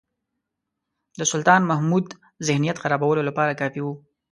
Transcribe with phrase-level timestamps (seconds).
[1.19, 2.05] د سلطان محمود
[2.47, 3.93] ذهنیت خرابولو لپاره کافي وو.